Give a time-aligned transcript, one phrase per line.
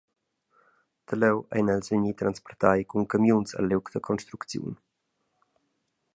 [1.09, 4.75] Da leu ein els vegni transportai cun camiuns el liug da construcziun.